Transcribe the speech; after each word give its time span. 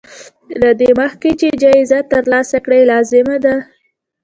له 0.61 0.69
دې 0.79 0.89
مخکې 1.01 1.31
چې 1.39 1.47
جايزه 1.63 1.99
ترلاسه 2.11 2.57
کړې 2.65 2.81
لازمه 2.91 3.37
ده. 3.45 3.55